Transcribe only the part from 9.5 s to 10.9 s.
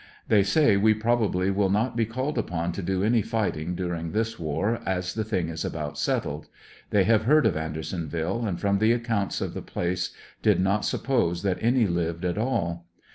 the place did not